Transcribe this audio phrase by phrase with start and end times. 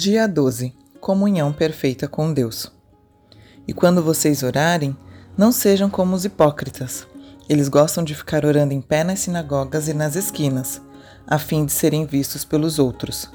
[0.00, 2.72] Dia 12 Comunhão perfeita com Deus.
[3.68, 4.96] E quando vocês orarem,
[5.36, 7.06] não sejam como os hipócritas.
[7.46, 10.80] Eles gostam de ficar orando em pé nas sinagogas e nas esquinas,
[11.26, 13.30] a fim de serem vistos pelos outros.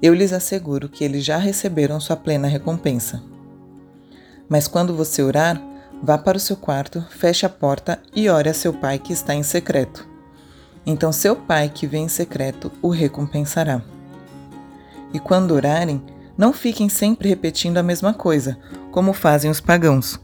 [0.00, 3.22] Eu lhes asseguro que eles já receberam sua plena recompensa.
[4.48, 5.62] Mas quando você orar,
[6.02, 9.34] vá para o seu quarto, feche a porta e ore a seu pai que está
[9.34, 10.08] em secreto.
[10.86, 13.82] Então seu pai que vem em secreto o recompensará.
[15.12, 16.02] E quando orarem,
[16.36, 18.58] não fiquem sempre repetindo a mesma coisa,
[18.90, 20.18] como fazem os pagãos.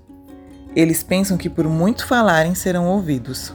[0.74, 3.52] Eles pensam que por muito falarem serão ouvidos.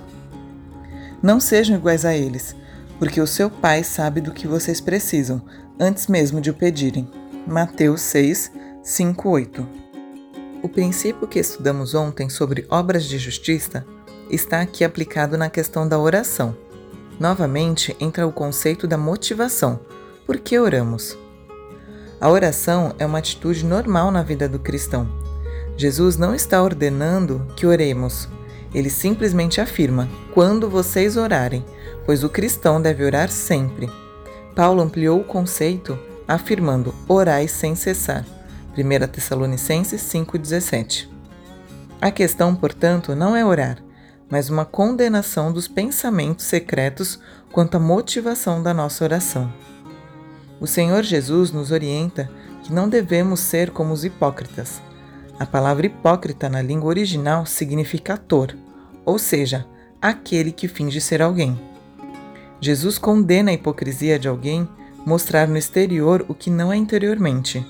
[1.22, 2.56] Não sejam iguais a eles,
[2.98, 5.42] porque o seu Pai sabe do que vocês precisam,
[5.80, 7.10] antes mesmo de o pedirem.
[7.48, 8.52] Mateus 6,
[8.84, 9.68] 5, 8.
[10.64, 13.86] O princípio que estudamos ontem sobre obras de justiça
[14.30, 16.56] está aqui aplicado na questão da oração.
[17.20, 19.80] Novamente entra o conceito da motivação.
[20.26, 21.18] Por que oramos?
[22.22, 25.10] A oração é uma atitude normal na vida do cristão.
[25.76, 28.30] Jesus não está ordenando que oremos.
[28.76, 31.66] Ele simplesmente afirma: quando vocês orarem,
[32.06, 33.90] pois o cristão deve orar sempre.
[34.56, 35.98] Paulo ampliou o conceito
[36.28, 38.24] afirmando: orai sem cessar.
[38.78, 41.10] 1 Tessalonicenses 5,17.
[42.00, 43.80] A questão, portanto, não é orar,
[44.30, 47.20] mas uma condenação dos pensamentos secretos
[47.52, 49.52] quanto à motivação da nossa oração.
[50.62, 52.30] O Senhor Jesus nos orienta
[52.64, 54.80] que não devemos ser como os hipócritas.
[55.40, 58.56] A palavra hipócrita na língua original significa ator,
[59.04, 59.66] ou seja,
[60.00, 61.60] aquele que finge ser alguém.
[62.60, 64.70] Jesus condena a hipocrisia de alguém
[65.04, 67.66] mostrar no exterior o que não é interiormente.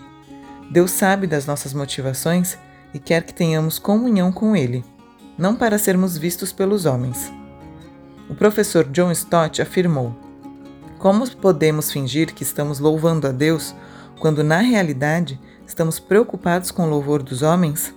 [0.69, 2.57] Deus sabe das nossas motivações
[2.93, 4.83] e quer que tenhamos comunhão com Ele,
[5.37, 7.31] não para sermos vistos pelos homens.
[8.29, 10.13] O professor John Stott afirmou:
[11.01, 13.73] como podemos fingir que estamos louvando a Deus
[14.19, 17.91] quando na realidade estamos preocupados com o louvor dos homens?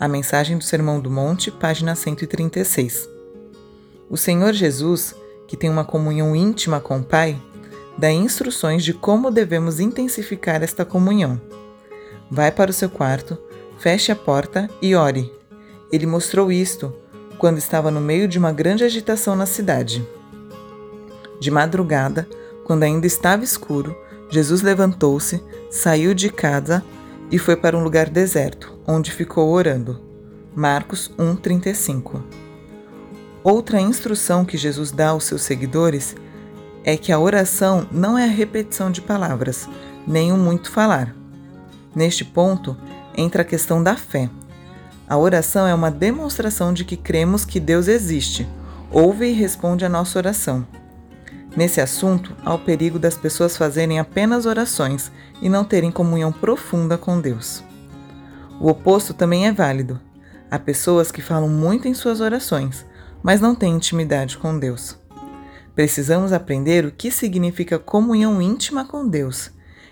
[0.00, 3.08] A mensagem do Sermão do Monte, página 136.
[4.10, 5.14] O Senhor Jesus,
[5.46, 7.40] que tem uma comunhão íntima com o Pai,
[7.96, 11.40] dá instruções de como devemos intensificar esta comunhão.
[12.28, 13.38] Vai para o seu quarto,
[13.78, 15.32] feche a porta e ore.
[15.92, 16.92] Ele mostrou isto
[17.38, 20.04] quando estava no meio de uma grande agitação na cidade.
[21.40, 22.28] De madrugada,
[22.64, 23.96] quando ainda estava escuro,
[24.30, 26.82] Jesus levantou-se, saiu de casa
[27.30, 30.00] e foi para um lugar deserto, onde ficou orando.
[30.54, 32.22] Marcos 1:35.
[33.42, 36.16] Outra instrução que Jesus dá aos seus seguidores
[36.82, 39.68] é que a oração não é a repetição de palavras,
[40.06, 41.14] nem o muito falar.
[41.94, 42.76] Neste ponto
[43.16, 44.30] entra a questão da fé.
[45.08, 48.48] A oração é uma demonstração de que cremos que Deus existe,
[48.90, 50.66] ouve e responde a nossa oração.
[51.56, 56.98] Nesse assunto, há o perigo das pessoas fazerem apenas orações e não terem comunhão profunda
[56.98, 57.62] com Deus.
[58.60, 60.00] O oposto também é válido.
[60.50, 62.84] Há pessoas que falam muito em suas orações,
[63.22, 64.98] mas não têm intimidade com Deus.
[65.74, 69.50] Precisamos aprender o que significa comunhão íntima com Deus,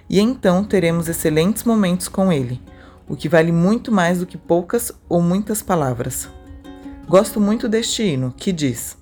[0.08, 2.60] e então teremos excelentes momentos com Ele,
[3.08, 6.28] o que vale muito mais do que poucas ou muitas palavras.
[7.08, 9.01] Gosto muito deste hino, que diz.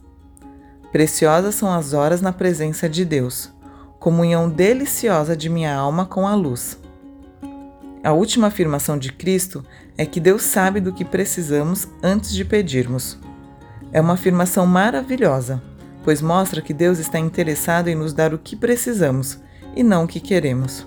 [0.93, 3.53] Preciosas são as horas na presença de Deus,
[4.01, 6.79] comunhão deliciosa de minha alma com a luz.
[8.03, 9.65] A última afirmação de Cristo
[9.97, 13.19] é que Deus sabe do que precisamos antes de pedirmos.
[13.93, 15.63] É uma afirmação maravilhosa,
[16.03, 19.39] pois mostra que Deus está interessado em nos dar o que precisamos
[19.77, 20.87] e não o que queremos.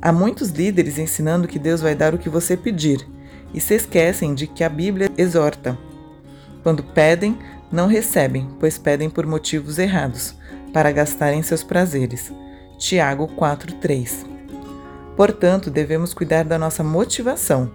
[0.00, 3.06] Há muitos líderes ensinando que Deus vai dar o que você pedir
[3.52, 5.76] e se esquecem de que a Bíblia exorta.
[6.62, 7.38] Quando pedem,
[7.70, 10.34] não recebem, pois pedem por motivos errados,
[10.72, 12.32] para gastarem seus prazeres.
[12.78, 14.26] Tiago 4:3.
[15.16, 17.70] Portanto, devemos cuidar da nossa motivação,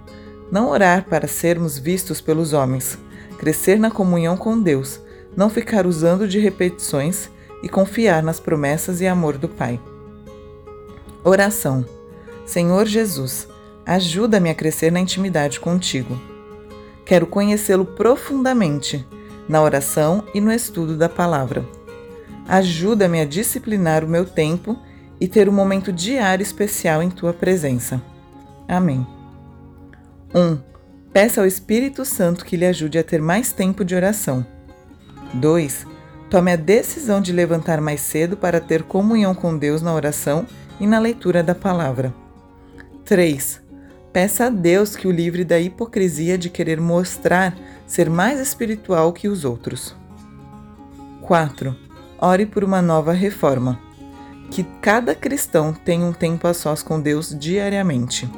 [0.51, 2.97] não orar para sermos vistos pelos homens,
[3.39, 4.99] crescer na comunhão com Deus,
[5.35, 7.29] não ficar usando de repetições
[7.63, 9.79] e confiar nas promessas e amor do Pai.
[11.23, 11.85] Oração.
[12.45, 13.47] Senhor Jesus,
[13.85, 16.19] ajuda-me a crescer na intimidade contigo.
[17.05, 19.07] Quero conhecê-lo profundamente
[19.47, 21.65] na oração e no estudo da palavra.
[22.47, 24.77] Ajuda-me a disciplinar o meu tempo
[25.19, 28.01] e ter um momento diário especial em tua presença.
[28.67, 29.05] Amém.
[30.33, 30.39] 1.
[30.39, 30.59] Um,
[31.13, 34.45] peça ao Espírito Santo que lhe ajude a ter mais tempo de oração.
[35.33, 35.85] 2.
[36.29, 40.45] Tome a decisão de levantar mais cedo para ter comunhão com Deus na oração
[40.79, 42.13] e na leitura da palavra.
[43.05, 43.61] 3.
[44.13, 49.29] Peça a Deus que o livre da hipocrisia de querer mostrar ser mais espiritual que
[49.29, 49.95] os outros.
[51.21, 51.73] 4
[52.19, 53.79] ore por uma nova reforma.
[54.51, 58.29] Que cada cristão tenha um tempo a sós com Deus diariamente.